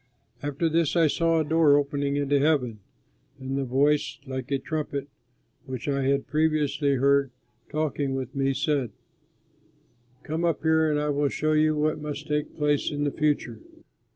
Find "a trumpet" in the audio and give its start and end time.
4.49-5.07